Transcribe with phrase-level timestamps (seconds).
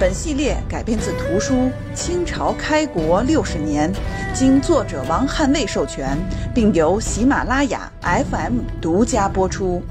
[0.00, 1.54] 本系列改编自图书
[1.92, 3.92] 《清朝开国六十年》，
[4.32, 6.16] 经作者王汉卫授权，
[6.54, 9.82] 并由喜马拉雅 FM 独家播出。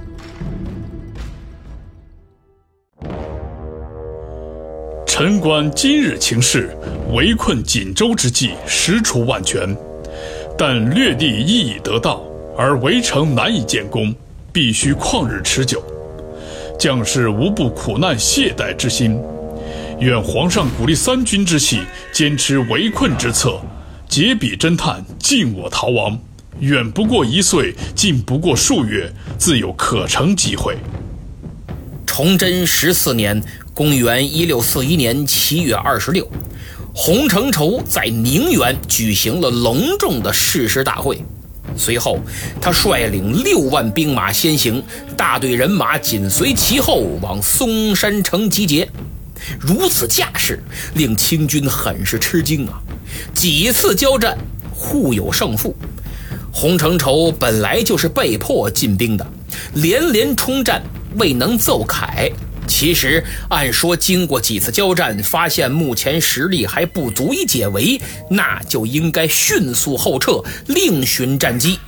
[5.06, 6.70] 臣观今日情势，
[7.14, 9.76] 围困锦州之计实出万全，
[10.58, 12.22] 但略地亦已得到，
[12.58, 14.16] 而围城难以建功，
[14.54, 15.84] 必须旷日持久，
[16.80, 19.20] 将士无不苦难懈怠之心。
[20.00, 21.80] 愿皇上鼓励三军之气，
[22.12, 23.60] 坚持围困之策，
[24.08, 26.20] 解彼侦探，尽我逃亡。
[26.60, 30.76] 远不过一岁，近不过数月，自有可乘机会。
[32.06, 33.44] 崇祯十四年
[33.76, 36.28] （公元一六四一年七月二十六），
[36.96, 41.22] 洪承畴在宁远举行了隆重的誓师大会。
[41.76, 42.20] 随后，
[42.60, 44.82] 他率领六万兵马先行，
[45.16, 48.90] 大队人马紧随其后，往松山城集结。
[49.60, 50.62] 如此架势，
[50.96, 52.82] 令清军很是吃惊啊！
[53.34, 54.38] 几次交战，
[54.72, 55.76] 互有胜负。
[56.52, 59.26] 洪承畴本来就是被迫进兵的，
[59.76, 60.82] 连连冲战，
[61.16, 62.32] 未能奏凯。
[62.68, 71.80] 其实，按说经过几次交战，发现目前实力还不足以解围，那就应该迅速后撤，另寻战机。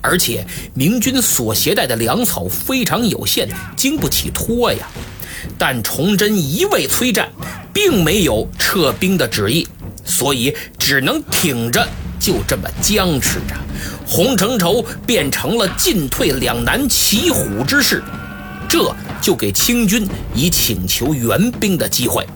[0.00, 0.44] 而且，
[0.74, 4.88] 明军所携带的粮草非常有限，经不起拖呀。
[5.58, 7.28] 但崇祯一味催战，
[7.72, 9.66] 并没有撤兵的旨意，
[10.04, 11.86] 所以只能挺着，
[12.18, 13.54] 就这么僵持着。
[14.06, 18.02] 洪承畴变成了进退两难、骑虎之势，
[18.68, 22.26] 这就给清军以请求援兵的机会。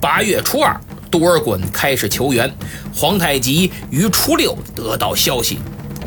[0.00, 0.78] 八月初二，
[1.10, 2.50] 多尔衮开始求援，
[2.94, 5.58] 皇太极于初六得到消息。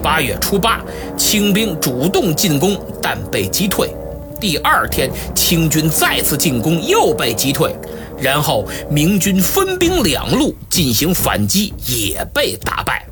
[0.01, 0.81] 八月初八，
[1.17, 3.93] 清兵主动进攻，但被击退。
[4.43, 7.73] 第二天，清军再次进攻，又被击退，
[8.19, 13.07] 然后明军分兵两路进行反击，也被打败。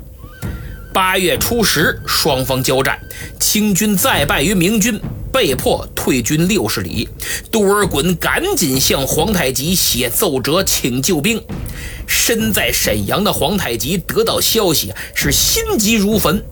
[0.92, 2.98] 八月初十，双方交战，
[3.40, 5.00] 清军再败于明军，
[5.32, 7.08] 被迫退军六十里。
[7.50, 11.42] 多尔衮赶紧向皇太极写奏折请救兵。
[12.06, 16.44] 身在沈阳的皇太极得到消息，是心急如焚。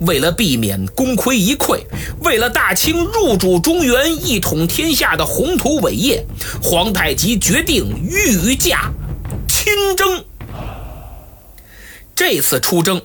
[0.00, 1.80] 为了避免功亏一篑，
[2.20, 6.24] 为了大清入主中原、一统天下的宏图伟业，
[6.62, 8.90] 皇太极决定御驾
[9.48, 10.24] 亲征。
[12.14, 13.02] 这次出征，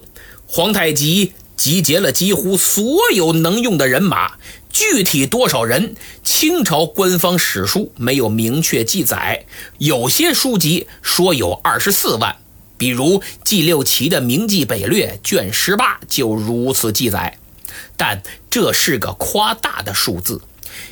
[0.47, 2.83] 皇太极集结了几乎所
[3.13, 4.33] 有能用的人马。
[4.79, 5.93] 具体多少人？
[6.23, 9.43] 清朝官方史书没有明确记载，
[9.77, 12.37] 有些书籍说有二十四万。
[12.77, 17.37] 比如纪六奇的《明记北略》卷十八就如此记载，
[17.97, 20.39] 但这是个夸大的数字，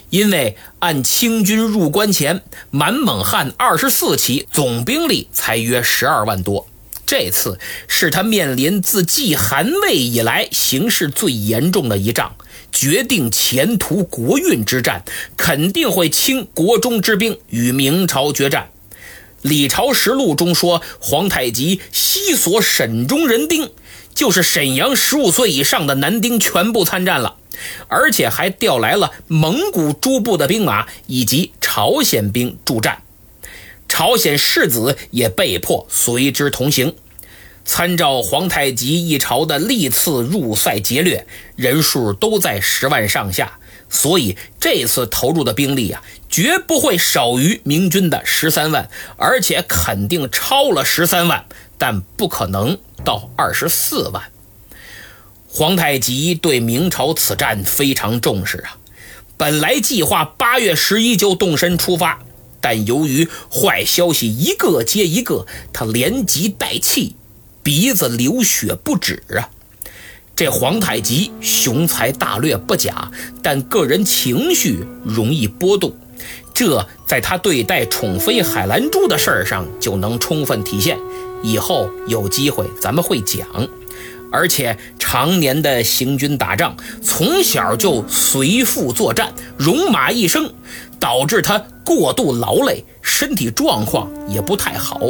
[0.09, 6.67] 因为按清军入关前满蒙汉二十四旗，总兵力才约十二万多。
[7.07, 7.57] 这次
[7.87, 12.35] 是他面临自继韩魏以来形势最严重的一仗，
[12.69, 15.05] 决定前途国运之战，
[15.37, 18.71] 肯定会倾国中之兵与明朝决战。
[19.41, 23.71] 《李朝实录》中说，皇太极西索沈中人丁，
[24.13, 27.37] 就是沈阳十五岁以上的男丁全部参战了，
[27.87, 33.03] 而且还调来了蒙古诸部的兵马以及朝鲜兵助战，
[33.87, 36.93] 朝鲜世子也被迫随之同行。
[37.67, 41.27] 参照皇太极一朝的历次入塞劫掠，
[41.57, 43.59] 人数都在十万上下。
[43.89, 51.45] 所以这次投入的兵力啊，绝不会少于明军的十三万，而且肯定超了十三万，
[51.77, 54.23] 但不可能到二十四万。
[55.49, 58.77] 皇太极对明朝此战非常重视啊，
[59.35, 62.19] 本来计划八月十一就动身出发，
[62.61, 67.15] 但由于坏消息一个接一个，他连急带气，
[67.67, 69.49] 鼻子流血不止啊。
[70.33, 73.11] 这皇太极雄才大略不假，
[73.43, 75.93] 但个人情绪容易波动，
[76.53, 80.97] 这在他对待宠妃海兰珠的事儿上就能充分体现。
[81.43, 83.45] 以后有机会咱们会讲。
[84.31, 86.73] 而且常年的行军打仗，
[87.03, 90.49] 从小就随父作战，戎马一生，
[91.01, 95.01] 导致他过度劳累，身体状况也不太好。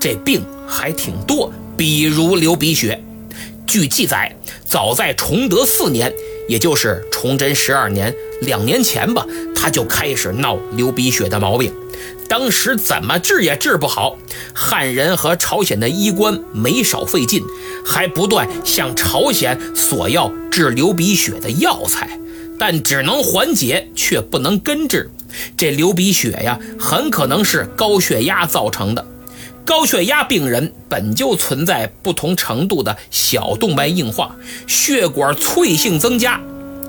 [0.00, 3.00] 这病还挺多，比如流鼻血。
[3.64, 4.34] 据记载，
[4.66, 6.12] 早在崇德四年，
[6.48, 11.72] 也就是崇祯十二年，两年前吧，他就开始闹流鼻血的毛病。
[12.28, 14.16] 当时怎么治也治不好，
[14.52, 17.44] 汉人和朝鲜的医官没少费劲，
[17.86, 22.18] 还不断向朝鲜索要治流鼻血的药材，
[22.58, 25.08] 但只能缓解，却不能根治。
[25.56, 29.06] 这流鼻血呀，很可能是高血压造成的。
[29.68, 34.34] 高血压病人本就存在不同程度的小动脉硬化，
[34.66, 36.40] 血管脆性增加。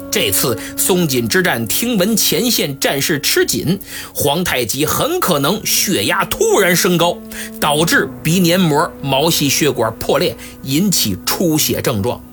[0.10, 3.82] 这次松锦之战，听闻前线战事吃紧，
[4.16, 7.18] 皇太极很可能血压突然升高，
[7.60, 12.24] 导致鼻黏膜、毛细血管破裂，引起出血症状。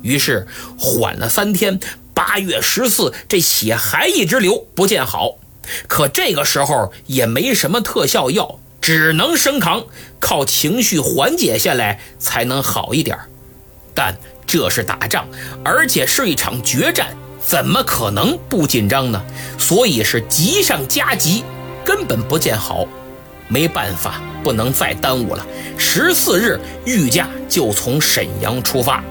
[0.00, 0.46] 于是
[0.78, 1.78] 缓了三天，
[2.14, 5.36] 八月十四，这血还一直流，不见好。
[5.86, 8.58] 可这个时候也没什么特效药。
[8.82, 9.86] 只能生扛，
[10.18, 13.16] 靠情绪缓解下来才能好一点
[13.94, 15.28] 但这是打仗，
[15.64, 19.22] 而且是一场决战，怎么可能不紧张呢？
[19.56, 21.44] 所以是急上加急，
[21.84, 22.84] 根本不见好。
[23.46, 25.46] 没办法，不能再耽误了。
[25.78, 29.04] 十四日，御驾就从沈阳出发。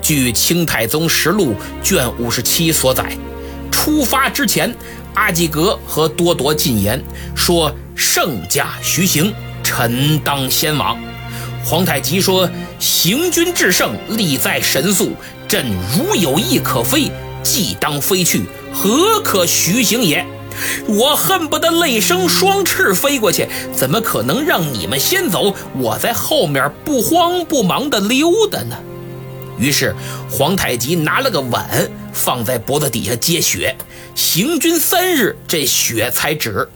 [0.00, 3.16] 据《清太宗实录》卷五十七所载，
[3.72, 4.72] 出发之前，
[5.14, 7.02] 阿济格和多铎进言
[7.34, 7.74] 说。
[7.98, 9.34] 圣驾徐行，
[9.64, 10.96] 臣当先往。
[11.64, 12.48] 皇太极说
[12.78, 15.12] ：“行军至圣，利在神速。
[15.48, 15.66] 朕
[15.96, 17.10] 如有意可飞，
[17.42, 20.24] 即当飞去，何可徐行也？
[20.86, 28.76] 我恨不得累生双翅飞过去，怎么可能让你们先走，我在后面不慌不忙地溜达呢？”
[29.58, 29.92] 于是
[30.30, 31.68] 皇太极拿了个碗
[32.12, 33.74] 放在脖子底下接血，
[34.14, 36.68] 行军三日，这血才止。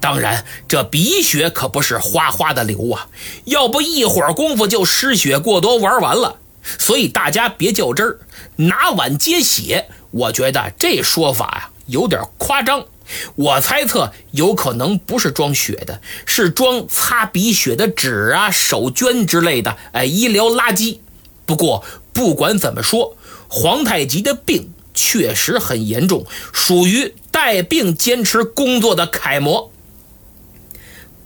[0.00, 3.08] 当然，这鼻血可不是哗哗的流啊，
[3.44, 6.38] 要不一会儿功夫就失血过多玩完了。
[6.78, 8.18] 所以大家别较真儿，
[8.56, 12.84] 拿碗接血，我觉得这说法呀有点夸张。
[13.36, 20.98] 我猜测有可能不是装血的，是装擦鼻血的纸啊、手绢之类的，哎，医疗垃圾。
[21.46, 23.16] 不过不管怎么说，
[23.48, 29.72] 皇太极的病确实很严重，属于带病坚持工作的楷模。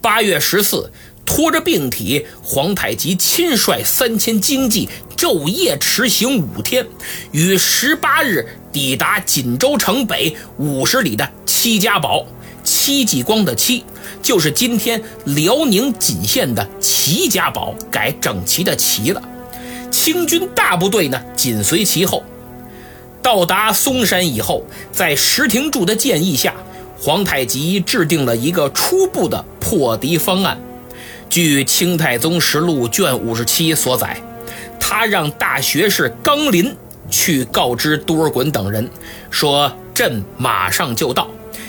[0.02, 0.90] 八月十四，
[1.24, 6.84] 拖着病体，皇太极亲率三千精骑，昼夜驰行五天，
[7.30, 12.26] 于十八日抵达锦州城北五十里的戚家堡。
[12.64, 13.84] 戚继光的戚，
[14.22, 19.22] 就是今天辽宁锦县的齐家堡，改整齐的齐了。
[19.90, 22.24] 清军大部队呢，紧随其后。
[23.20, 26.54] 到达嵩山以后，在石廷柱的建议下。
[27.04, 30.56] 皇太极制定了一个初步的破敌方案。
[31.28, 34.22] 据《清太宗实录》卷五十七所载，
[34.78, 36.72] 他让大学士刚林
[37.10, 38.88] 去告知多尔衮等人，
[39.32, 41.26] 说朕马上就到。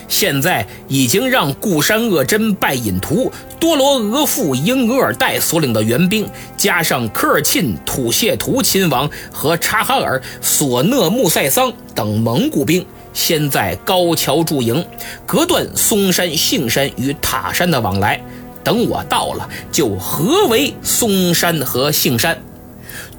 [0.07, 12.85] 现在已经让固山鄂真、拜隐图、多罗额驸英额尔岱所领的援兵，加上科尔沁、土谢图亲王和察哈尔、索讷木塞桑等蒙古兵。
[13.13, 14.85] 先在高桥驻营，
[15.25, 18.19] 隔断嵩山、杏山与塔山的往来。
[18.63, 22.37] 等我到了，就合围嵩山和杏山。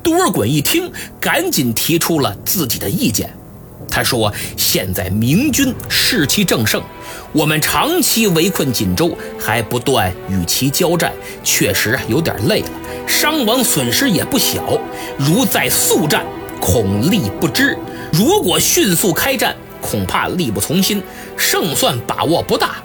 [0.02, 3.30] 多尔衮一听，赶紧提出了自己的意见。
[3.88, 6.82] 他说：“现在明军士气正盛，
[7.32, 11.12] 我们长期围困锦州，还不断与其交战，
[11.44, 12.68] 确实有点累了，
[13.06, 14.78] 伤亡损失也不小。
[15.18, 16.24] 如再速战，
[16.60, 17.76] 恐力不支；
[18.12, 19.54] 如果迅速开战，”
[19.84, 21.02] 恐怕力不从心，
[21.36, 22.76] 胜算把握不大。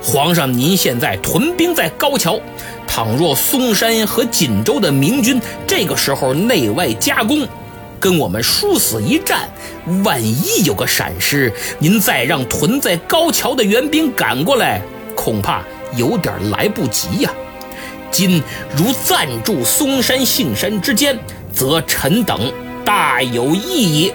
[0.00, 2.38] 皇上，您现在屯兵在高桥，
[2.86, 7.48] 倘若嵩山和锦州的明军这个时候内外夹攻，
[7.98, 9.48] 跟我们殊死一战，
[10.04, 14.80] 万一有个闪失，您再让屯在高桥的援兵赶过来，
[15.16, 15.62] 恐怕
[15.96, 17.30] 有点来不及呀。
[18.10, 18.42] 今
[18.76, 21.18] 如暂驻嵩山、杏山之间，
[21.52, 22.52] 则臣等
[22.84, 24.12] 大有意义。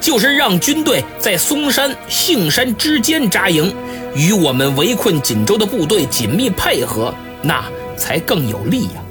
[0.00, 3.74] 就是让军队在嵩山、杏山之间扎营，
[4.14, 7.64] 与我们围困锦州的部队紧密配合，那
[7.96, 9.02] 才更有利呀。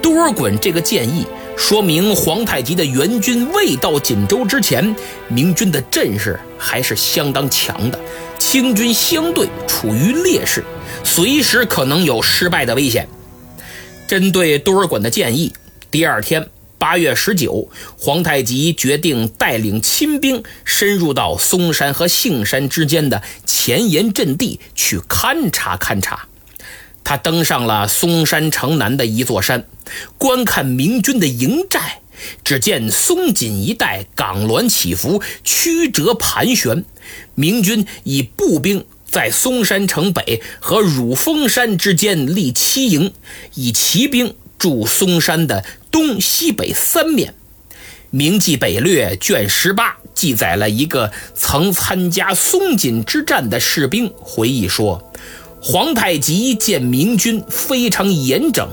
[0.00, 4.94] 多尔衮这个建议，说明皇太极的援军未到锦州之前，
[5.28, 7.98] 明军的阵势还是相当强的，
[8.38, 10.62] 清军相对处于劣势，
[11.02, 13.08] 随时可能有失败的危险。
[14.06, 15.52] 针对多尔衮的建议，
[15.90, 16.46] 第二天。
[16.84, 26.28] 八月十九，皇太极决定带领亲兵深入到嵩山和杏山之间的前沿阵地去勘察勘察。
[27.02, 29.66] 他登上了嵩山城南的一座山，
[30.18, 32.02] 观看明军的营寨。
[32.44, 36.84] 只见松锦一带岗峦起伏，曲折盘旋。
[37.34, 43.14] 明军以步兵在嵩山城北和乳峰山之间立七营，
[43.54, 45.64] 以骑兵驻嵩山的
[45.94, 47.34] 东西北三面。
[48.10, 55.12] 《明记北略》卷十八记载了一个曾参加松锦之战的士兵回忆说
[55.62, 58.68] ：“皇太极见明军非常严整，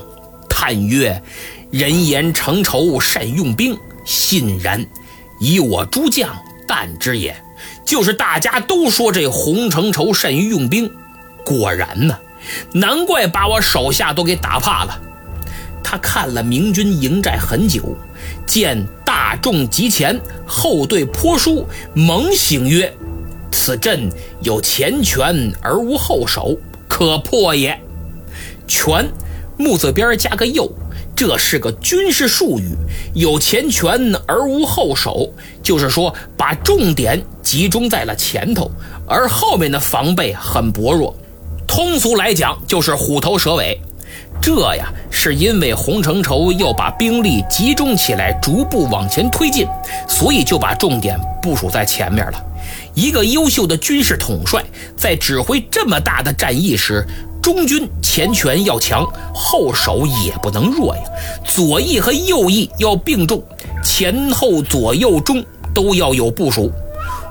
[0.48, 1.22] 叹曰。”
[1.70, 4.84] 人言成仇善用兵，信然。
[5.38, 6.36] 以我诸将
[6.66, 7.40] 惮之也。
[7.86, 10.90] 就是大家都说这洪承畴善于用兵，
[11.44, 12.18] 果然呢，
[12.72, 15.00] 难怪把我手下都给打怕了。
[15.92, 17.94] 他看了明军营寨很久，
[18.46, 22.90] 见大众急前，后队颇疏，猛醒曰
[23.52, 26.56] ：“此阵有前拳而无后手，
[26.88, 27.78] 可破也。”
[28.66, 29.06] 拳，
[29.58, 30.66] 木字边加个右。
[31.14, 32.74] 这是个军事术语，
[33.12, 35.30] 有前拳而无后手，
[35.62, 38.70] 就是说把重点集中在了前头，
[39.06, 41.14] 而后面的防备很薄弱。
[41.66, 43.78] 通俗来讲，就是虎头蛇尾。
[44.42, 49.68] 这呀，是因为洪承畴要把兵力集中起来，逐步往前推进，
[50.08, 52.44] 所以就把重点部署在前面了。
[52.92, 54.60] 一个优秀的军事统帅，
[54.96, 57.06] 在指挥这么大的战役时，
[57.40, 61.02] 中军前拳要强，后手也不能弱呀。
[61.44, 63.40] 左翼和右翼要并重，
[63.84, 66.70] 前后左右中都要有部署。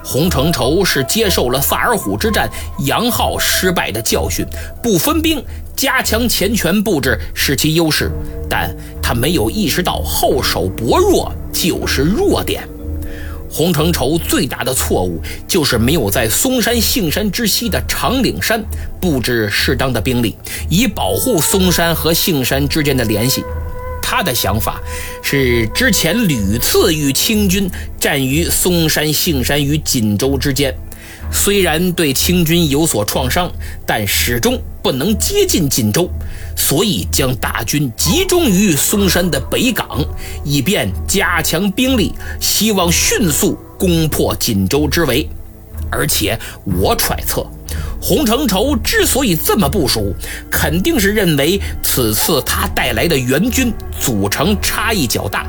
[0.04, 2.50] 洪承畴是接受了萨尔浒之战
[2.86, 4.44] 杨浩失败的教训，
[4.82, 5.44] 不分兵，
[5.76, 8.12] 加强前拳布置是其优势，
[8.50, 12.68] 但他没有意识到后手薄弱就是弱点。
[13.50, 18.64] 洪承畴最大的错误就是没有在嵩山杏山之西的长岭山
[19.02, 20.38] 布置适当的兵力，
[20.70, 23.44] 以保护嵩山和杏山之间的联系。
[24.02, 24.80] 他的想法
[25.22, 30.74] 是之前屡次与清军战于嵩山、杏山与锦州之间。
[31.32, 33.52] 虽然对清军有所创伤，
[33.86, 36.10] 但始终不能接近锦州，
[36.56, 40.04] 所以将大军集中于嵩山的北港，
[40.44, 45.28] 以便加强兵力，希望迅速攻破锦州之围。
[45.92, 47.46] 而且我揣测，
[48.02, 50.16] 洪承畴之所以这么部署，
[50.50, 55.46] 肯定是认为此次他带来的援军组成差异较大，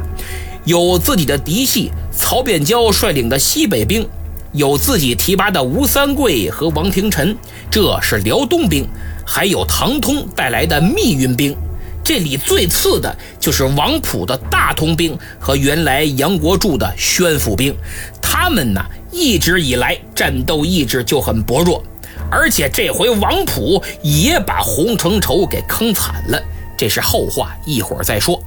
[0.65, 4.07] 有自己的嫡系曹变蛟率领的西北兵。
[4.55, 7.35] 有自己提拔的吴三桂和王廷臣，
[7.71, 8.85] 这是辽东兵；
[9.33, 11.57] 还有唐通带来的密云兵。
[12.05, 17.75] 这里最次的就是王普的大通兵和原来杨国柱的宣府兵。
[18.21, 21.83] 他们呢，一直以来战斗意志就很薄弱，
[22.31, 26.39] 而且这回王普也把洪承畴给坑惨了。
[26.77, 28.39] 这是后话，一会儿再说。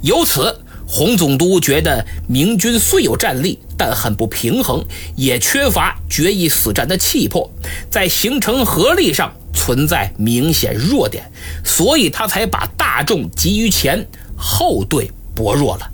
[0.00, 0.58] 由此。
[0.96, 4.82] 洪总督觉得明军虽有战力，但很不平衡，
[5.14, 7.50] 也缺乏决一死战的气魄，
[7.90, 11.30] 在形成合力上存在明显弱点，
[11.62, 15.86] 所以他才把大众集于前，后队薄弱了。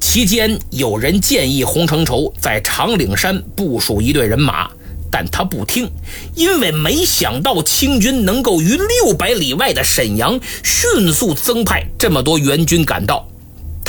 [0.00, 4.68] 期间有人建议洪承畴在长岭山部署一队人马，
[5.08, 5.88] 但他不听，
[6.34, 13.28] 因为没想到清军能够于六百里外的沈阳迅速增派这么多援军赶到。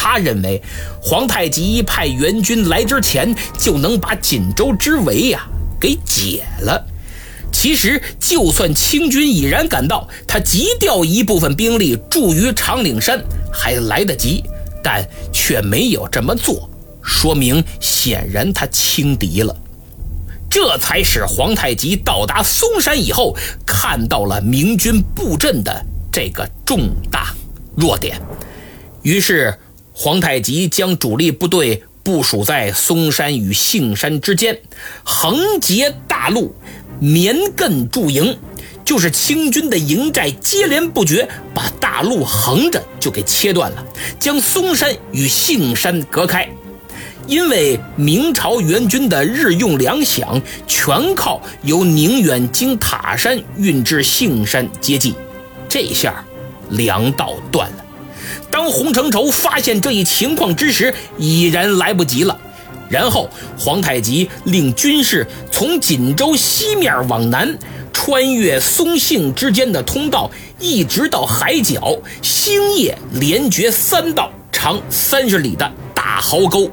[0.01, 0.63] 他认为，
[1.01, 5.45] 皇太极派援军来之前，就能把锦州之围呀
[5.77, 6.81] 给解了。
[7.51, 14.41] 其实，就算清军已然赶到，他急调一部分兵力驻于长岭山还来得及，
[14.81, 16.69] 但却没有这么做，
[17.03, 19.53] 说明显然他轻敌了。
[20.49, 27.33] 这才使皇太极到达嵩山以后，看到了明军布阵的这个重大
[27.75, 28.17] 弱点，
[29.03, 29.53] 于是。
[30.01, 34.61] 皇太极将主力部队部署在嵩山与杏山之间，
[35.03, 36.55] 横截大路，
[37.01, 38.39] 绵亘驻营，
[38.85, 43.85] 就是清军的营寨接连不绝，把大路横着就给切断了，
[44.17, 46.47] 将嵩山与杏山隔开。
[47.27, 55.13] 因为明朝援军的日用粮饷全靠由宁远经塔山运至杏山接济，
[55.67, 56.23] 这下
[56.69, 57.85] 粮道断了。
[58.51, 62.37] 当洪承畴发现这一情况之时，已然来不及了。
[62.89, 67.55] 然后，皇太极令军士从锦州西面往南，
[67.93, 76.71] 穿越松杏之间的通道，一直到海角，星夜连掘三道长三十里的大壕沟。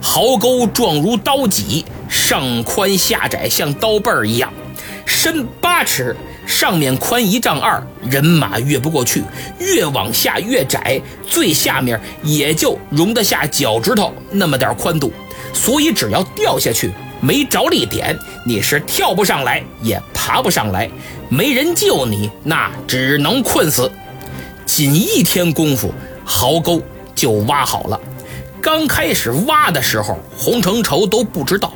[0.00, 4.52] 壕沟状如刀脊，上宽下窄，像刀背儿一样，
[5.04, 6.16] 深八尺，
[6.48, 9.20] 上面宽一丈二，人马越不过去；
[9.58, 15.12] 越往下越窄，最下面也就容得下脚趾头那么点宽度。
[15.52, 16.90] 所以只要掉下去，
[17.20, 20.90] 没着力点，你是跳不上来，也爬不上来。
[21.28, 23.90] 没人救你，那只能困死。
[24.64, 25.92] 仅一天功夫，
[26.24, 26.82] 壕沟
[27.14, 28.00] 就挖好了。
[28.60, 31.72] 刚开始挖的时候，洪承畴都不知道，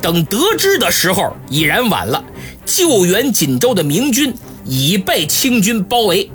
[0.00, 2.24] 等得知的时候已然晚了。
[2.66, 6.30] 救援锦州的明军已被清军包围。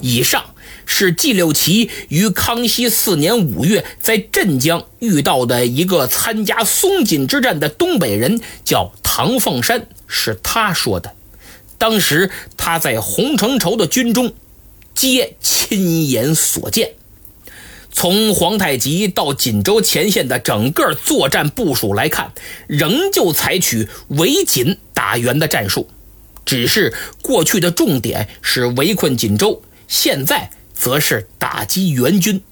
[0.00, 0.44] 以上
[0.84, 11.12] 是季六奇于康熙四年五月在镇江遇到的一个参加松锦之战的东北人，叫唐凤山，是他说的。
[11.78, 14.32] 当时他在洪承畴的军中，
[14.94, 16.94] 皆亲眼所见。
[17.96, 22.30] 从皇太极到锦州前线的整个作战部署来看，
[22.66, 25.88] 仍旧采取围锦打援的战术，
[26.44, 32.42] 只是过去的重点是围困锦州，现在则是打击援军。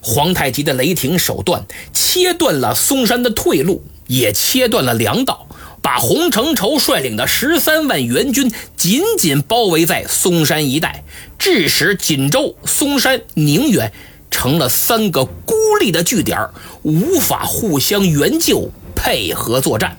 [0.00, 5.46] 皇太极的雷霆手段切断了嵩山的退路，也切断了粮道，
[5.82, 11.04] 把洪承畴率领的十三万援军紧紧包围在嵩山一带，
[11.38, 13.92] 致使锦州、嵩山、宁远。
[14.32, 16.48] 成了三个孤立的据点，
[16.82, 19.96] 无法互相援救、配合作战。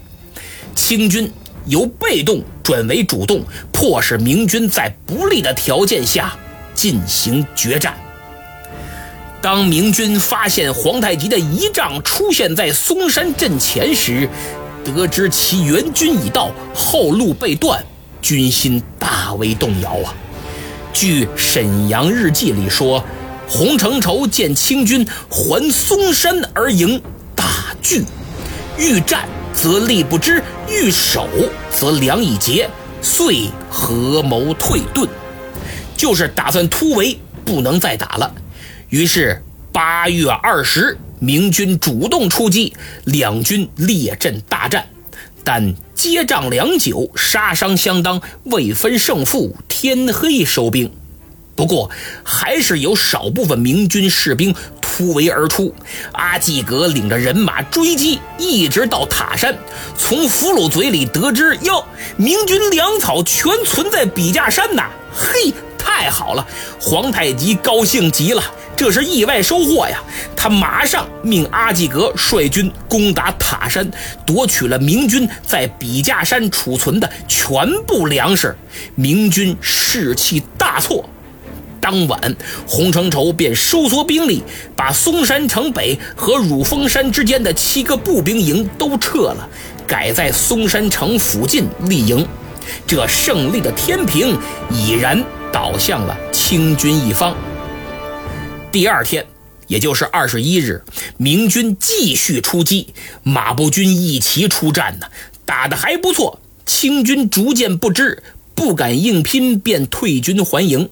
[0.75, 1.31] 清军
[1.67, 6.35] 由被动转为主动，迫使明军在不利的条件下
[6.73, 7.95] 进行决战。
[9.41, 14.27] 当明军发现皇太极的仪仗出现在嵩山阵前时，
[14.83, 17.81] 得知其援军已到，后路被断，
[18.21, 20.13] 军心大为动摇啊！
[20.91, 23.01] 据沈阳日记里说。
[23.47, 27.01] 洪承畴见清军还嵩山而迎，
[27.35, 28.03] 大惧，
[28.77, 31.27] 欲战则力不支，欲守
[31.69, 32.69] 则粮已竭，
[33.01, 35.07] 遂合谋退遁，
[35.95, 38.33] 就是打算突围，不能再打了。
[38.89, 42.73] 于是八月二十，明军主动出击，
[43.05, 44.87] 两军列阵大战，
[45.43, 50.91] 但接仗良久，杀伤相当，未分胜负，天黑收兵。
[51.55, 51.89] 不过，
[52.23, 55.73] 还是有少部分明军士兵突围而出。
[56.13, 59.55] 阿济格领着人马追击，一直到塔山。
[59.97, 61.85] 从俘虏嘴里得知，哟，
[62.17, 64.89] 明军粮草全存在笔架山呐！
[65.13, 66.45] 嘿，太好了！
[66.81, 68.43] 皇太极高兴极了，
[68.75, 70.01] 这是意外收获呀！
[70.35, 73.89] 他马上命阿济格率军攻打塔山，
[74.25, 78.57] 夺取了明军在笔架山储存的全部粮食。
[78.95, 81.07] 明军士气大挫。
[81.83, 84.41] 当晚，洪承畴便收缩兵力，
[84.73, 89.49] 把嵩山城北和乳峰山之间的七个步兵营都撤了，
[89.85, 92.25] 改在嵩山城附近立营。
[92.87, 94.39] 这胜利的天平
[94.71, 97.35] 已然倒向了清军一方。
[98.71, 99.25] 第二天，
[99.67, 100.81] 也就是二十一日，
[101.17, 102.93] 明军继续出击，
[103.23, 105.07] 马步军一齐出战呢，
[105.43, 106.39] 打得还不错。
[106.65, 108.23] 清军逐渐不支。
[108.55, 110.89] 不敢硬拼，便退军还营。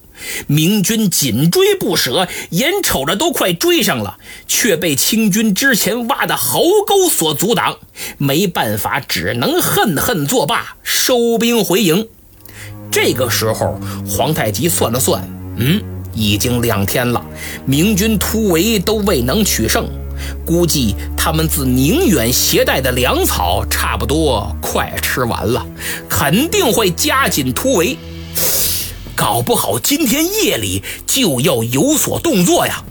[0.47, 7.78] 明军紧追不舍，眼瞅着都快追上了，却被清军之前挖的壕沟所阻挡。
[8.17, 12.08] 没办法，只能恨恨作罢，收兵回营。
[12.91, 15.82] 这个时候，皇太极算了算，嗯，
[16.13, 17.26] 已经两天了，
[17.65, 19.89] 明军突围都未能取胜。
[20.45, 25.65] 估计他们自宁远携带的粮草差不多快吃完了，
[26.10, 27.97] 肯定会加紧突围。
[29.15, 32.84] 搞不好今天夜里就要有所动作呀！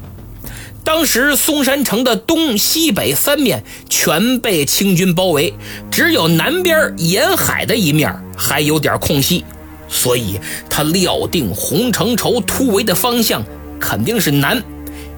[0.84, 5.52] 当时松山城的东西北三面全被清军包围，
[5.90, 9.44] 只有南边沿海的一面还有点空隙，
[9.88, 10.40] 所以
[10.70, 13.44] 他料定洪承畴突围的方向
[13.78, 14.62] 肯定是南。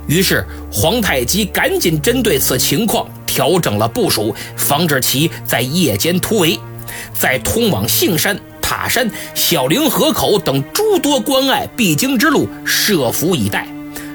[0.07, 6.59] 于是，皇太极赶紧针对此情况调整了部署，防止其在夜间突围。
[7.19, 13.67] 在通往杏山、塔山、小凌河口等诸多关隘必经之路设伏以待，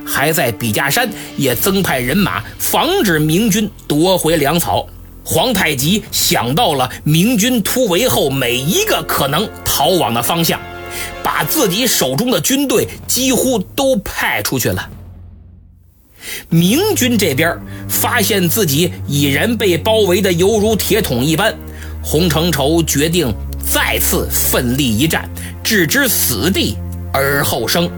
[0.06, 4.86] 还在笔架山也增派人马，防止明军夺回粮草。
[5.23, 10.60] 皇太极想到了明军突围后每一个可能逃往的方向，
[11.23, 14.89] 把自己手中的军队几乎都派出去了。
[16.49, 21.53] 明军这边发现自己已然被包围的犹如铁桶一般，
[22.01, 25.29] 洪承畴决定再次奋力一战，
[25.63, 26.77] 置之死地
[27.13, 27.89] 而后生。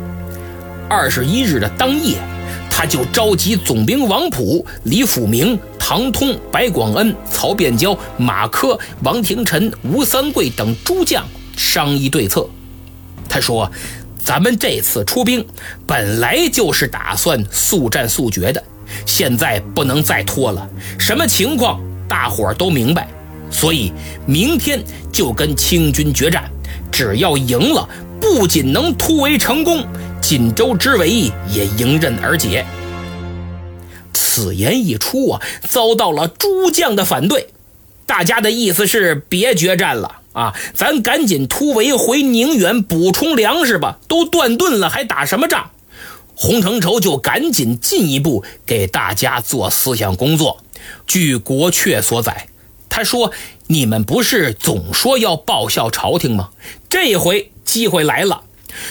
[0.90, 2.18] 二十一日的当夜，
[2.72, 11.24] 他就召集总兵王普、李辅明、唐通、白广恩、曹变娇、马科、王廷臣、吴三桂等诸将
[11.56, 12.48] 商议对策。
[13.28, 13.72] 他说
[14.24, 15.46] ：“咱们这次出兵
[15.88, 18.64] 本来就是打算速战速决的，
[19.06, 20.70] 现在不能再拖了。
[20.98, 23.08] 什么情况，大伙儿都明白。
[23.52, 23.92] 所以
[24.28, 26.44] 明天就跟清军决战，
[26.92, 27.90] 只要赢了，
[28.22, 29.84] 不仅能突围成功，
[30.22, 31.10] 锦州之围
[31.52, 32.64] 也迎刃而解。”
[34.14, 37.48] 此言一出啊，遭到了诸将的反对。
[38.06, 44.00] 大家的意思是别决战了啊，咱赶紧突围回宁远补充粮食吧。
[44.08, 45.72] 都断顿了，还打什么仗？
[46.34, 50.64] 洪承畴就赶紧进一步给大家做思想工作。
[51.06, 52.48] 据国阙所载，
[52.88, 53.34] 他说
[53.68, 56.52] ：“你们不是总说要报效朝廷吗？
[56.90, 58.44] 这回机会来了。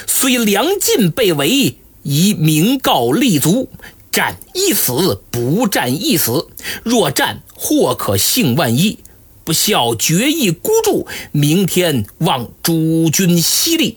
[0.07, 3.71] 虽梁晋被围，宜明告立足。”
[4.13, 6.49] 战一死，不战一死。
[6.83, 8.99] 若战，或可幸万一。
[9.49, 13.97] 不孝决意孤注，明天望诸军犀利。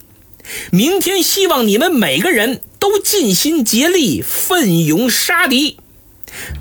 [0.71, 5.75] 明天希望你们每个人都尽心竭力，奋勇杀敌。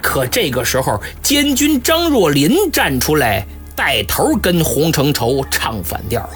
[0.02, 6.30] 可这个时候，监军张若琳站出来带头跟洪承畴唱反调啊！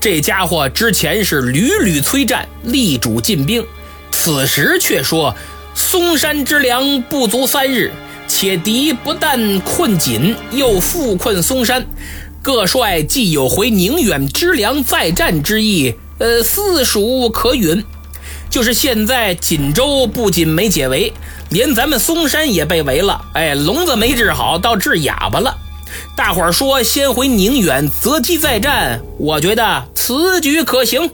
[0.00, 3.66] 这家伙之前是屡屡催战，力主进兵，
[4.12, 5.34] 此时却说。
[5.72, 7.92] 嵩山之粮不足三日，
[8.32, 11.84] 且敌不但困锦，又复困嵩山。
[12.40, 17.84] 各帅既有回宁远之粮再战之意，呃，四属可允。
[18.48, 21.12] 就是现在锦州不仅没解围，
[21.50, 23.20] 连咱们嵩山也被围了。
[23.34, 25.58] 哎，聋子没治好，倒治哑巴了。
[26.16, 31.10] 大伙儿说先回宁远择机再战，我觉得此举可行。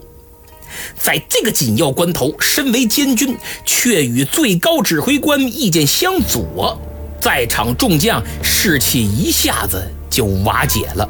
[0.99, 6.79] 在这个紧要关头，身为监军却与最高指挥官意见相左，
[7.21, 11.09] 在场众将士气一下子就瓦解了。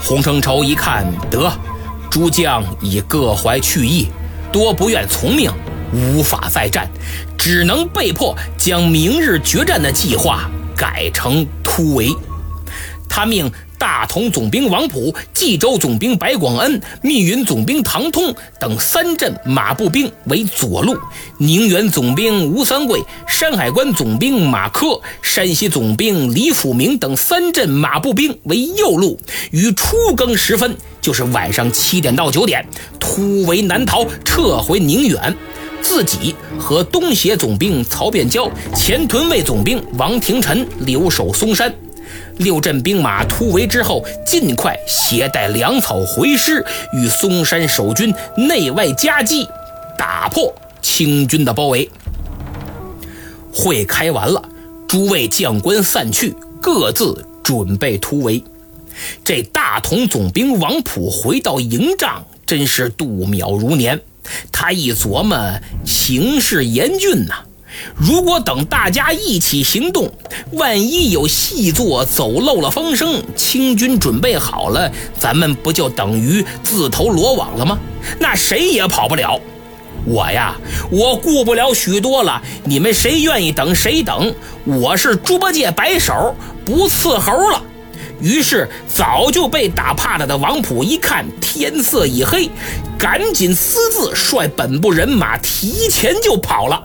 [0.00, 1.52] 洪承畴一看，得，
[2.10, 4.08] 诸将已各怀去意，
[4.52, 5.50] 多不愿从命，
[5.92, 6.90] 无法再战，
[7.38, 12.14] 只能被迫将明日决战的计划改成突围。
[13.08, 13.50] 他命。
[13.78, 20.96] 大同总兵王普、冀州总兵白广恩、密云总兵唐通等三镇马步兵为左路，
[21.38, 29.18] 宁远总兵吴三桂、山海关总兵马科、山西总兵李辅明等三镇马步兵为右路，
[29.50, 32.66] 于初更时分，就是晚上七点到九点，
[32.98, 35.36] 突围南逃，撤回宁远，
[35.82, 41.72] 自己和东协总兵曹变娇、前屯卫总兵王廷臣留守嵩山。
[42.38, 49.48] 六镇兵马突围之后，尽快携带粮草回师，与嵩山守军内外夹击，
[49.96, 51.90] 打破清军的包围。
[53.52, 54.42] 会开完了，
[54.86, 58.42] 诸位将官散去，各自准备突围。
[59.24, 64.00] 这大同总兵王普回到营帐，真是度秒如年。
[64.52, 65.36] 他一琢磨，
[65.84, 67.44] 形势严峻呐。
[67.94, 70.10] 如果等大家一起行动，
[70.52, 77.78] 万一有细作走漏了风声，清军准备好了，咱们不就等于自投罗网了吗？
[78.18, 79.40] 那谁也跑不了。
[80.04, 80.54] 我呀，
[80.90, 84.32] 我顾不了许多了，你们谁愿意等谁等。
[84.64, 86.34] 我是猪八戒摆手，
[86.64, 87.62] 不伺候了。
[88.20, 92.48] 于是早就被打怕了的王普一看天色已黑，
[92.98, 96.82] 赶紧私自率本部人马提前就跑了。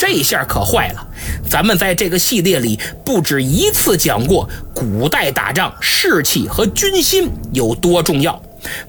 [0.00, 1.06] 这下可坏了！
[1.46, 8.42] 咱们在这个系列里不止一次讲过，古代打仗士气和军心有多重要。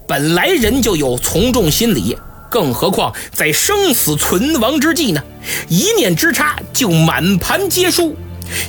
[0.08, 2.16] 本来人就有从众心理，
[2.50, 5.22] 更何况在生死存亡之际呢？
[5.68, 8.16] 一念之差就满盘皆输。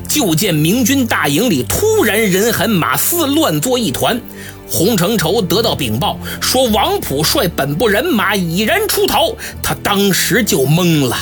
[0.09, 4.21] 就见明军大营里突然人喊马嘶，乱作一团。
[4.69, 11.17] 洪承畴得到禀报，说王普率本部人马已然出逃，他当时就懵了。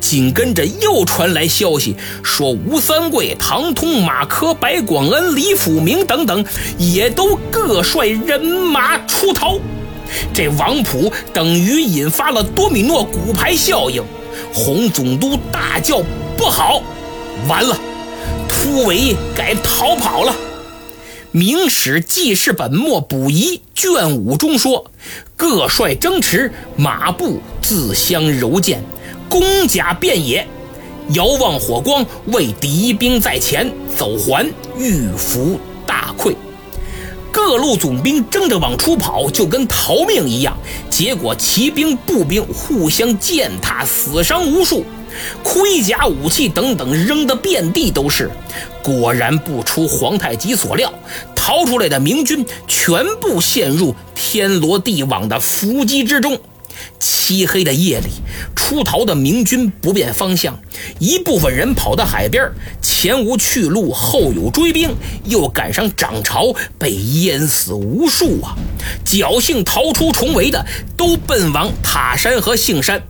[0.00, 6.44] 紧跟着又传来消息，说吴三桂、唐通、马科、白广恩、李辅明等等，
[6.78, 9.58] 也都各率人马出逃。
[10.34, 14.02] 这王普等于引发了多米诺骨牌效应，
[14.52, 16.02] 洪总督大叫
[16.36, 16.82] ：“不好，
[17.48, 17.78] 完了！
[18.48, 20.32] 突围该逃跑了。”
[21.34, 24.90] 《明史记事本末补遗》卷五中说
[25.34, 28.84] ：“各率争持，马步自相柔剑。”
[29.32, 30.46] 弓甲遍野，
[31.14, 36.36] 遥望火光，为敌兵在前走环，欲伏大溃。
[37.30, 40.54] 各路总兵争着往出跑，就跟逃命一样。
[40.90, 44.84] 结果骑兵、步兵互相践踏，死伤无数，
[45.42, 48.30] 盔甲、武器等等扔得遍地都是。
[48.82, 50.92] 果然不出皇太极所料，
[51.34, 56.38] 逃出来的明军全部陷入天罗地网的伏击之中。
[57.02, 58.10] 漆黑的夜里，
[58.54, 60.56] 出逃的明军不辨方向，
[61.00, 62.48] 一部分人跑到海边，
[62.80, 68.54] 前无去路，后有追兵，又赶上涨潮，被淹死无数啊！
[69.04, 70.64] 侥幸逃出重围的，
[70.96, 73.02] 都奔往塔山和杏山。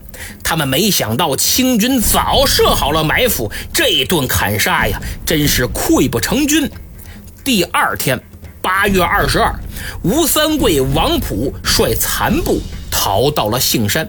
[0.43, 6.67] 他们没想到清军早设好了埋伏，这顿砍杀呀，真是溃不成军。
[7.43, 8.19] 第二天，
[8.59, 9.53] 八月二十二，
[10.01, 12.59] 吴三桂、王普率残部
[13.03, 14.07] 逃到了杏山。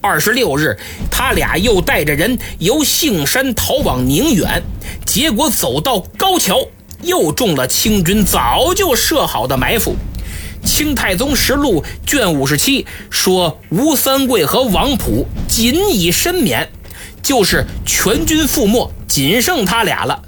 [0.00, 0.78] 二十六日，
[1.10, 4.62] 他俩又带着人由杏山逃往宁远，
[5.04, 6.56] 结果走到高桥，
[7.02, 9.96] 又中了清军早就设好的埋伏。
[10.64, 16.68] 《清太宗实录》卷五十七说，吴三桂和王普仅以身免，
[17.24, 20.22] 就是全军覆没，仅剩他俩了。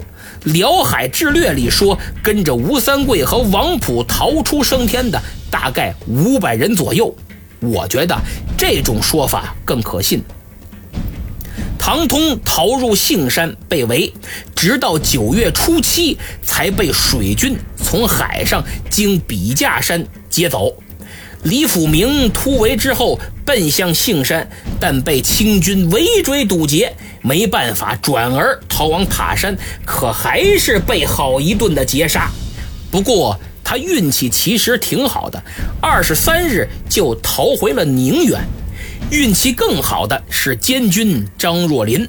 [0.51, 7.15] 《辽海志略》里说，跟着吴三桂和王普逃出升天的大概五百人左右。
[7.63, 8.17] 我觉得
[8.57, 10.21] 这种说法更可信。
[11.79, 14.13] 唐通逃入杏山被围，
[14.55, 20.73] 直到九月初七才被水军从海上经笔架山接走。
[21.43, 24.49] 李辅明突围之后奔向杏山，
[24.79, 32.31] 但被清军围追堵截，没办法转而逃往塔山，可还是被好一顿的截杀。
[32.89, 35.41] 不过他运气其实挺好的，
[35.81, 38.41] 二十三日就逃回了宁远。
[39.09, 42.07] 运气更好的是监军张若林，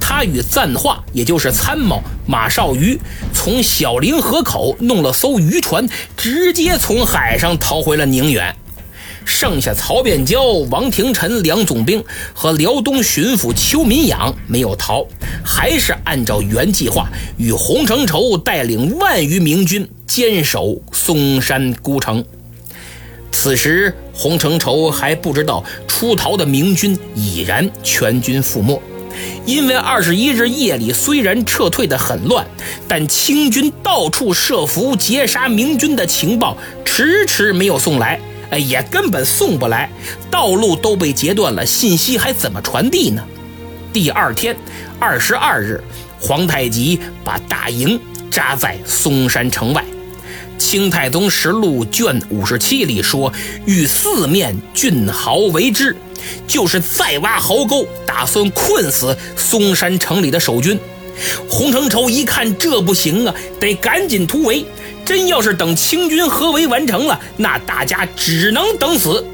[0.00, 2.98] 他与赞化，也就是参谋马绍瑜，
[3.34, 8.54] 从小凌河口弄了艘渔船，直接从海上逃回了宁远。
[9.26, 15.06] 剩下曹变蛟、王廷臣两总兵和辽东巡抚邱民养没有逃，
[15.44, 22.24] 还是按照原计划与洪承畴带领万余明军坚守嵩山孤城。
[23.30, 28.82] 此时，洪承畴还不知道出逃的明军已然全军覆没。
[29.44, 32.46] 因为二十一日夜里虽然撤退的很乱，
[32.86, 39.90] 但清军到处设伏截杀明军的情报迟迟没有送来，哎，也根本送不来，
[40.30, 43.24] 道路都被截断了，信息还怎么传递呢？
[43.92, 44.56] 第二天，
[45.00, 45.82] 二十二日，
[46.20, 49.82] 皇太极把大营扎在嵩山城外。
[50.58, 53.32] 《清太宗实录》卷五十七里说
[53.64, 55.96] ：“欲四面郡壕为之，
[56.46, 60.78] 就是再挖壕沟，打算困死嵩山城里的守军。”
[61.48, 64.64] 洪承畴一看这不行啊，得赶紧突围。
[65.04, 69.24] 真要是等清军合围完成了，那大家只能等死。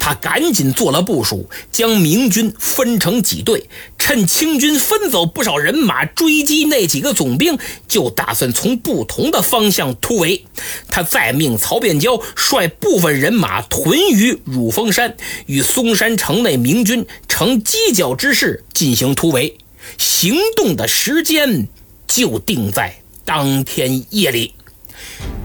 [0.00, 10.44] 他赶紧做了部署，将明军分成几队，趁清军分走不少人马追击那几个总兵，就打算从不同的方向突围。
[10.88, 19.58] 他再命曹变蛟率部分人马屯于乳峰山，与嵩山城内明军呈犄角之势进行突围。
[19.98, 21.68] 行动的时间
[22.06, 24.54] 就定在当天夜里。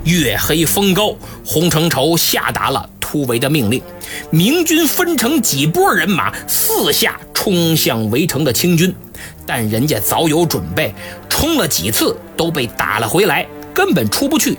[0.05, 1.15] 月黑风高，
[1.45, 2.89] 洪承畴下达了。
[2.99, 3.81] 突围的命令，
[4.29, 8.93] 明军分成几波人马四下冲向围城的清军，
[9.45, 10.93] 但人家早有准备，
[11.29, 14.57] 冲了几次都被打了回来，根本出不去。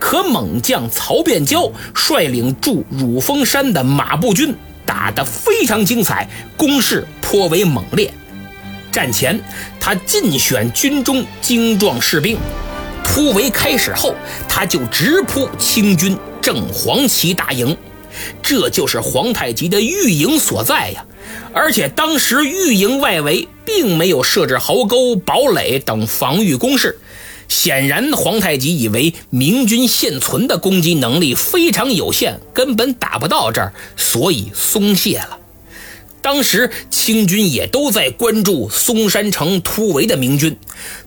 [0.00, 4.52] 可猛将曹变蛟率领驻乳峰山的马步军
[4.84, 8.12] 打得非常精彩，攻势颇为猛烈。
[8.90, 9.38] 战前，
[9.78, 12.36] 他尽选军中精壮士兵，
[13.04, 14.14] 突围开始后，
[14.48, 16.16] 他就直扑清军。
[16.42, 17.76] 正黄旗大营，
[18.42, 21.04] 这就是皇太极的御营所在呀。
[21.52, 26.98] 而且当时御营外围并没有设置壕沟、堡垒等防御工事，
[27.46, 35.39] 显然皇太极以为明军现存的攻击能力非常有限，根本打不到这儿，所以松懈了。
[36.22, 40.56] 当时清军也都在关注嵩山城突围的明军，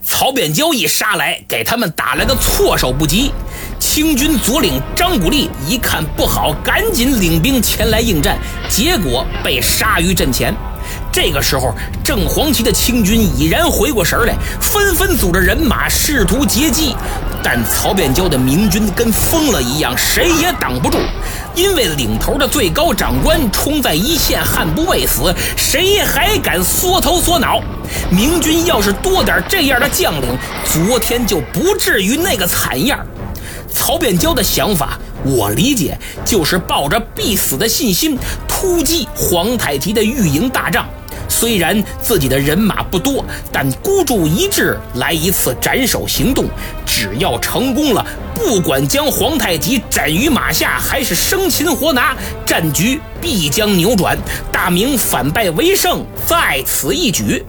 [0.04, 3.32] 曹变蛟一杀来，给他们打了个措手不及。
[3.80, 8.38] 清军左领张古立一看不好，赶紧领兵前来应战，
[8.70, 10.56] 结果被杀于阵前。
[11.12, 11.74] 这个时候，
[12.04, 16.96] 正黄旗的清军已然回过神来，纷纷组织人马试图截击，
[17.44, 20.98] 但曹变蛟的明军跟疯了一样，谁也挡不住。
[21.56, 27.62] 因为领头的最高长官冲在一线，悍不畏死，谁还敢缩头缩脑？
[28.10, 33.06] 明军要是多点这样的将领，昨天就不至于那个惨样。
[33.72, 40.88] 曹变娇的想法，我理解就是抱着必死的信心突击皇太极的御营大帐。
[41.34, 46.46] 虽然自己的人马不多，但孤注一掷来一次斩首行动，
[46.86, 52.16] 只要成功了，不管将皇太极斩于马下，还是生擒活拿，
[52.46, 54.16] 战局必将扭转，
[54.52, 57.44] 大明反败为胜在此一举。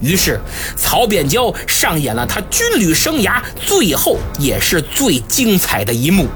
[0.00, 0.40] 于是，
[0.76, 6.26] 曹变蛟上演了他军旅生涯最后也是最精彩的一幕。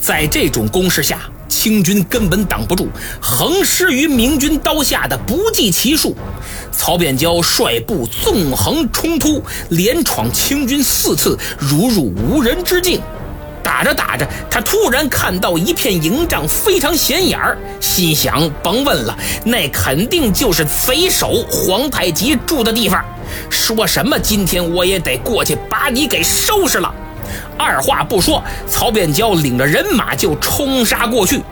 [0.00, 2.88] 在这种攻势下，清军根本挡不住，
[3.20, 6.16] 横尸于明军刀下的不计其数。
[6.72, 13.00] 曹变蛟率部纵横冲突，连闯清军四次，如入无人之境。
[13.62, 23.02] 打着打着，他突然看到一片营帐，非常显眼儿，心想：甭问了，那肯定就是贼首皇太极住的地方。
[23.48, 26.94] 说什么今天我也得过去把你给收拾了。
[27.58, 31.42] 二话不说，曹变蛟领着人马就冲杀过去。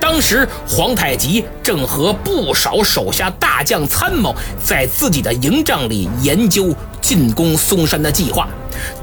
[0.00, 8.46] 当时皇太极正和不少手下大将参谋在自己的营帐里研究进攻嵩山的计划。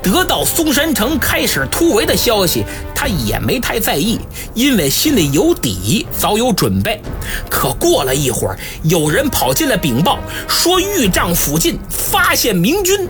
[0.03, 4.19] 得到嵩山城开始突围的消息，他也没太在意，
[4.53, 7.01] 因为心里有底，早有准备。
[7.49, 13.09] 可过了一会儿，有人跑进来禀报说，御帐附近发现明军。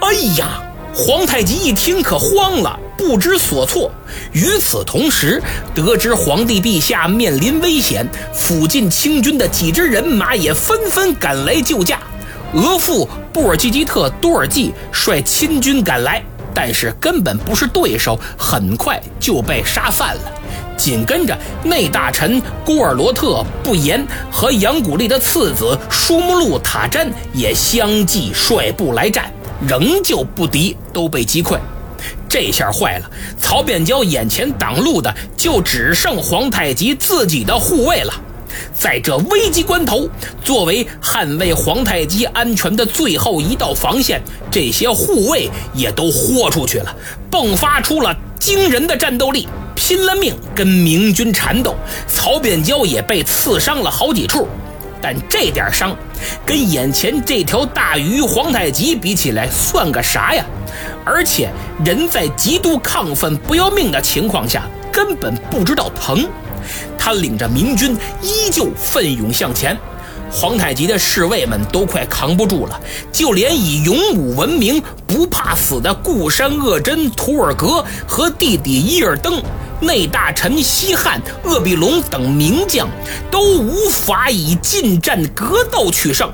[0.00, 0.65] 哎呀！
[0.98, 3.92] 皇太极一听可慌了，不知所措。
[4.32, 5.42] 与此同时，
[5.74, 12.00] 得知皇帝陛下面临危险，附近清军的几支人马也纷纷赶来救驾。
[12.54, 20.32] 额驸布尔济吉特多尔济率亲军赶来，但是根本不是对手，很快就被杀散了。
[20.78, 29.30] 紧跟着，内大臣郭尔罗特不言和杨古丽的次子舒木路塔詹也相继率部来战。
[29.66, 31.58] 仍旧不敌，都被击溃，
[32.28, 33.10] 这下坏了。
[33.38, 38.12] 曹变蛟眼前挡路的就只剩皇太极自己的护卫了。
[38.74, 40.08] 在这危急关头，
[40.42, 46.94] 作为捍卫皇太极安全的最后一道防线，这些护卫也都豁出去了，
[47.30, 51.74] 迸发出了惊人的战斗力，拼了命跟明军缠斗。
[52.06, 54.48] 曹变蛟也被刺伤了好几处。
[55.08, 55.96] 但这点伤，
[56.44, 60.44] 跟眼前这条大鱼皇太极比起来，算个啥呀？
[61.04, 61.48] 而且
[61.84, 66.26] 人在极度亢奋、不要命的情况下，根本不知道疼。
[66.98, 69.78] 他领着明军依旧奋勇向前，
[70.28, 72.80] 皇太极的侍卫们都快扛不住了，
[73.12, 79.40] 就连以勇武闻名、不怕死的固山鄂真图尔格和弟弟伊尔登。
[79.80, 82.88] 内大臣西汉、鄂必龙等名将
[83.30, 86.32] 都无法以近战格斗取胜，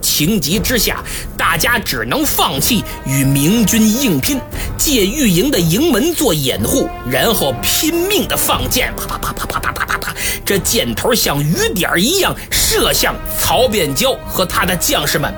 [0.00, 1.02] 情急之下，
[1.36, 4.38] 大家只能放弃与明军硬拼，
[4.76, 15.32] 借御营的营门做掩护，然后拼命的放箭，啪啪啪啪啪啪啪啪啪，这箭头像雨点一样射向曹变蛟和他的将士们，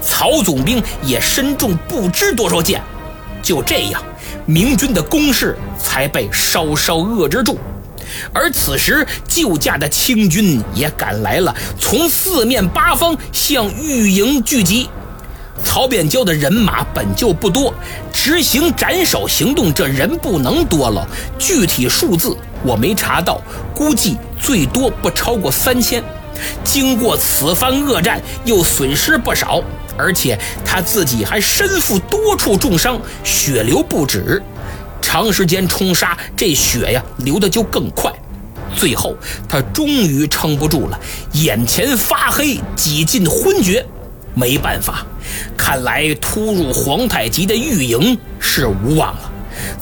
[0.00, 2.82] 曹总兵也身中不知多少箭，
[3.42, 4.02] 就这样。
[4.48, 7.58] 明军的攻势才被稍稍遏制住，
[8.32, 14.88] 而此时救驾的清军也赶来了，从四面八方向御营聚集。
[15.62, 17.74] 曹变蛟的人马本就不多，
[18.10, 21.06] 执行斩首行动，这人不能多了。
[21.38, 22.34] 具体数字
[22.64, 23.42] 我没查到，
[23.74, 26.02] 估计最多不超过三千。
[26.64, 29.62] 经过此番恶战，又损失不少。
[29.98, 34.40] 而且他自己还身负多处重伤，血流不止，
[35.02, 38.12] 长时间冲杀，这血呀流的就更快。
[38.76, 39.16] 最后
[39.48, 41.00] 他终于撑不住了，
[41.32, 43.84] 眼前发黑，几近昏厥。
[44.34, 45.04] 没办法，
[45.56, 49.32] 看来突入皇太极的御营是无望了。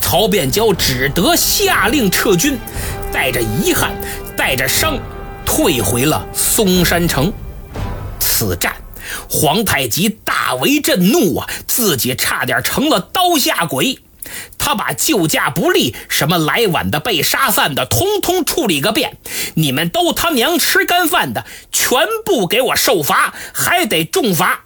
[0.01, 2.57] 曹变蛟只得下令撤军，
[3.13, 3.95] 带着遗憾，
[4.35, 4.99] 带着伤，
[5.45, 7.31] 退回了嵩山城。
[8.19, 8.73] 此战。
[9.29, 13.99] 皇太极大为震怒啊，自己差点成了刀下鬼。
[14.59, 19.19] 他把救驾不利、什么来晚的、被杀散的，通通处理个遍。
[19.55, 24.65] 你们都他娘吃干饭的，全部给我受罚，还得重罚。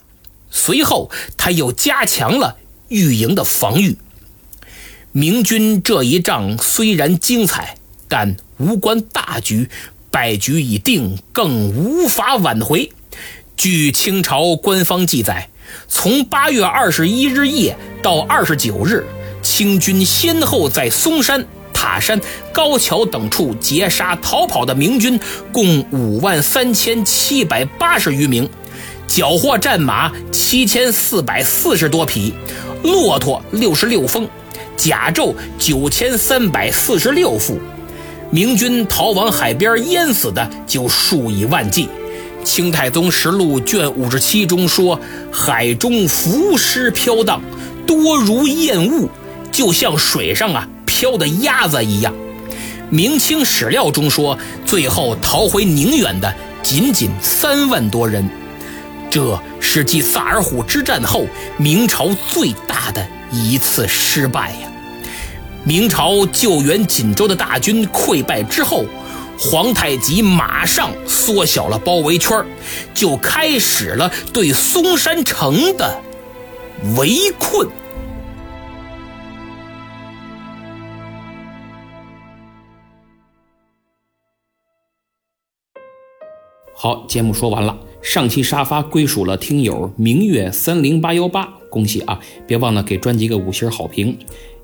[0.50, 2.56] 随后，他又加强了
[2.88, 3.98] 御营的防御。
[5.12, 7.76] 明军这一仗虽然精彩，
[8.08, 9.68] 但无关大局，
[10.10, 12.90] 败局已定，更无法挽回。
[13.62, 15.50] 据清朝官方记载，
[15.86, 19.04] 从八月二十一日夜到二十九日，
[19.42, 22.18] 清军先后在嵩山、塔山、
[22.54, 25.20] 高桥等处截杀逃跑的明军，
[25.52, 28.48] 共五万三千七百八十余名，
[29.06, 32.32] 缴获战马七千四百四十多匹，
[32.82, 34.26] 骆驼六十六峰，
[34.74, 37.58] 甲胄九千三百四十六副。
[38.30, 41.90] 明军逃往海边淹死的就数以万计。
[42.44, 44.98] 清太宗实录卷五十七中说
[45.30, 47.40] ：“海中浮尸飘荡，
[47.86, 49.08] 多如烟雾，
[49.52, 52.12] 就像水上啊飘的鸭子一样。”
[52.90, 54.36] 明清史料中说，
[54.66, 58.28] 最后逃回宁远的仅仅三万多人，
[59.10, 61.26] 这是继萨尔浒之战后
[61.56, 64.68] 明朝最大的一次失败呀！
[65.62, 68.84] 明朝救援锦州的大军溃败之后。
[69.42, 72.44] 皇太极马上缩小了包围圈，
[72.92, 75.98] 就开始了对松山城的
[76.98, 77.66] 围困。
[86.74, 87.74] 好，节目说完了。
[88.02, 92.20] 上期沙发归属了听友明月三零八幺八，恭喜啊！
[92.46, 94.18] 别忘了给专辑个五星好评。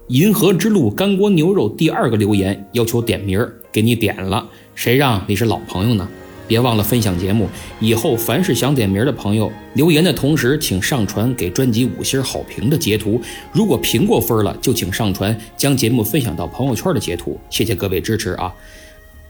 [0.08, 3.40] 银河之路干锅牛肉第二个留言要求点名，
[3.76, 4.48] 给你点了。
[4.74, 6.08] 谁让你是老朋友呢？
[6.48, 7.46] 别忘了分享节目。
[7.78, 13.20] 以后凡是想点名的朋友，留言的同时，请上传给专辑五星好评的截图。
[13.52, 17.38] 如果评过分了，就请上传将节目分享到朋友圈的截图。
[17.50, 18.50] 谢谢各位支持啊！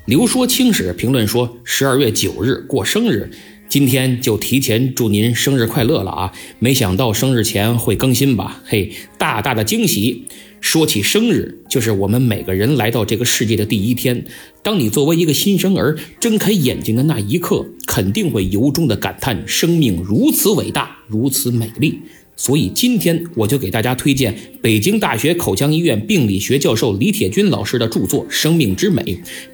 [0.04, 3.28] 刘说清史评论说，十二月九日过生日，
[3.68, 6.32] 今天就提前祝您生日快乐了啊！
[6.60, 8.62] 没想到生日前会更新吧？
[8.64, 10.26] 嘿，大大的惊喜！
[10.60, 14.24] 说起生日，就是我们每个人来到这个世界的第一天。
[14.62, 22.00] 当你作为一个新生儿睁开眼睛的那一刻，肯定会由衷的感叹生命如此伟大，如此美丽。
[22.36, 29.02] 所以今天我就给大家推荐北京大学口腔医院病理学教授李铁军老师的著作《生命之美》。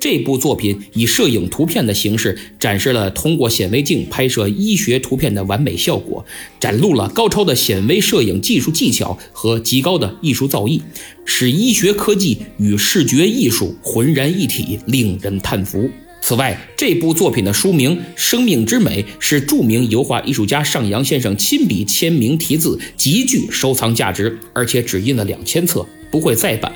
[0.00, 6.24] 这部作品以摄影图片的形式展示了通过显微镜拍摄医学图片的完美效果，
[6.58, 10.80] 展露了高超的显微摄影技术技巧和极高的艺术造诣，
[11.24, 15.88] 使医学科技与视觉艺术浑然一体，令人叹服。
[16.24, 26.72] 此外，这部作品的书名《生命之美》是著名油画艺术家上扬先生亲笔签名题字，极具收藏价值，而且只印了两千册，不会再版。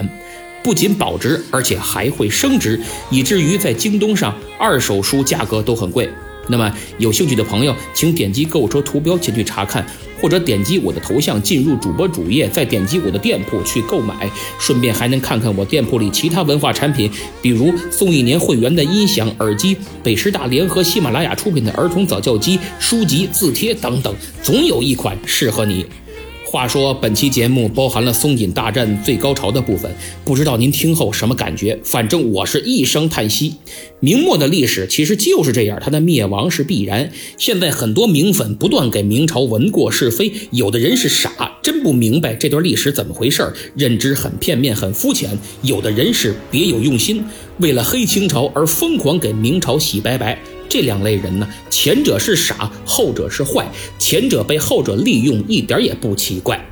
[0.64, 6.10] 不仅保值，而且还会升值，以至于在京东上二手书价格都很贵。
[6.48, 9.86] 那么，有兴趣的朋友，请点击购物车图标前去查看。
[10.20, 17.10] 或者点击我的头像进入主播主页，再点击我的店铺去购买，顺便还能看看我店铺里其他文化产品，
[17.42, 25.86] 比如送一年会员的音响、耳机，北师大联合喜马拉雅出品的儿童早教机、书籍、字帖等等，总有一款适合你。
[26.48, 29.92] 话说，本期节目包含了松锦大战最高潮的部分，
[30.24, 31.76] 不知道您听后什么感觉？
[31.82, 33.56] 反正我是一声叹息。
[33.98, 37.10] 明末的历史其实就是这样，它的灭亡是必然。
[37.36, 47.24] 现在很多明粉不断给明朝闻过是非，有的人是傻，真不明白这段历史怎么回事儿，认知很片面、很肤浅；有的人是别有用心，
[47.58, 50.38] 为了黑清朝而疯狂给明朝洗白白。
[50.68, 53.66] 这两类人呢，前者是傻，后者是坏，
[53.98, 56.64] 前者被后者利用，一点也不奇怪。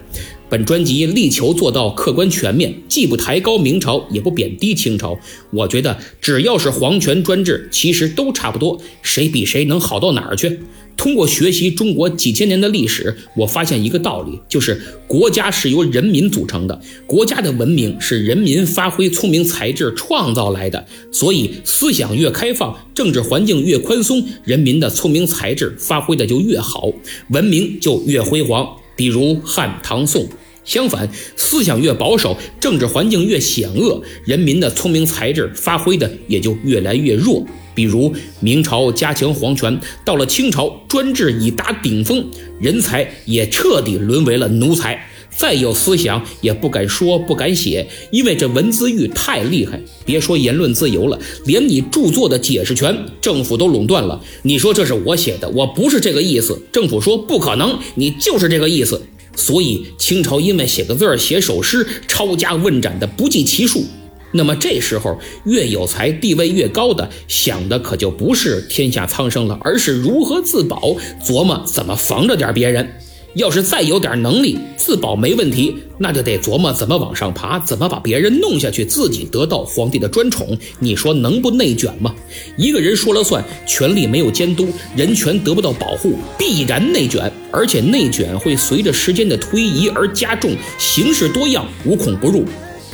[0.48, 5.18] 本专辑力求做到客观全面，既不抬高明朝，也不贬低清朝。
[5.50, 10.60] 我觉得只要是皇权专制，其实都差不多，谁比谁能好到哪儿去？
[10.96, 20.86] 通过学习中国几千年的历史，我发现一个道理，就是国家是由人民组成的，国家的文明是人民发挥聪明才智创造来的。
[21.10, 26.92] 所以，思想越开放，政治环境越宽松，人民的聪明才智发挥的就越好，
[27.30, 28.76] 文明就越辉煌。
[28.96, 30.28] 比如汉唐宋。
[30.64, 37.44] 相反，思想越保守，政治环境越险恶，人民的聪明才智发挥的也就越来越弱。
[37.74, 42.26] 比如明朝加强皇权，到了清朝专制已达顶峰，
[42.58, 45.06] 人才也彻底沦为了奴才，
[45.36, 49.80] 再有思想也不敢说不敢写，因为这文字狱太厉害。
[50.04, 54.20] 别说言论自由了，连你著作的解释权，政府都垄断了。
[54.42, 59.00] 你说这是我写的，我不是这个意思，政府说不可能，你就是这个意思。
[59.36, 63.84] 所以清朝因为写个字儿、写首诗，抄家问斩的不计其数。
[64.30, 72.88] 那么这时候，越有才、地位越高的，想的可就不是天下苍生了，而是如何自保，琢磨怎么防着点别人。
[73.34, 80.56] 要是再有点能力，自保没问题，那就得琢磨怎么往上爬，怎么把别人弄下去，自己得到皇帝的专宠。
[80.78, 82.14] 你说能不内卷吗？
[82.56, 92.44] 一个人说了算，权力没有监督，人权得不到保护，必然内卷，而且内卷会随着时间的推移而加重，形式多样，无孔不入。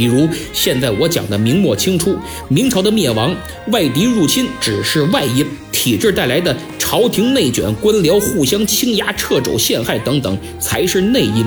[0.01, 2.16] 比如现在我讲的明末清初，
[2.48, 3.36] 明朝的灭亡，
[3.70, 6.57] 外敌入侵只是外因，体制带来的。
[6.78, 11.44] 朝廷内卷、官僚互相倾轧、掣肘陷害等等，才是内因。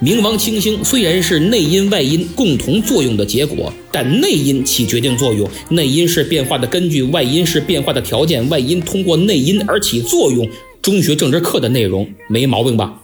[0.00, 10.44] 明王清星虽然是内因外因共同作用的结果，但内因起决定作用，内因是变化的根据，外因是变化的条件，外因通过内因而起作用。
[10.82, 13.01] 中学政治课的内容没毛病吧？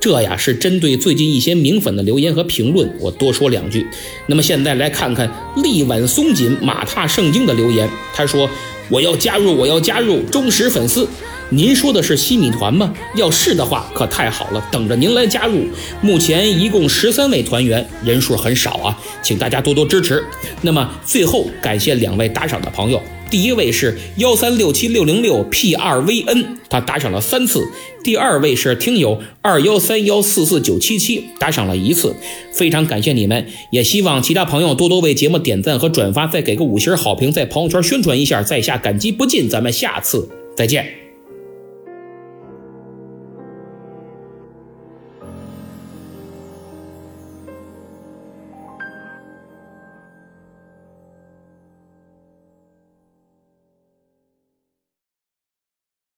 [0.00, 3.86] 这呀是针对最近一些名粉的留言和评论，我多说两句。
[4.26, 7.88] 那么现在来看看力挽松紧、马踏圣经的留言。
[8.14, 8.48] 他说
[8.90, 11.08] ：“我要加入，我要加入，忠实粉丝。”
[11.50, 12.92] 您说的是西米团吗？
[13.16, 15.64] 要是的话，可太好了，等着您来加入。
[16.02, 20.22] 目前一共十三位团员，人数很少啊，请大家多多支持。
[20.60, 27.60] 那么最后感谢两位打赏的朋友，第一位是幺三六七六零六 P 二 VN，他打赏了三次；
[28.04, 32.14] 第二位是听友二幺三幺四四九七七，打赏了一次。
[32.52, 39.48] 非常感谢你们，也希望其他朋友多多为节目点赞和转发，再给个五星好评，在朋友圈宣传一下，在下感激不尽。
[39.48, 41.07] 咱们下次再见。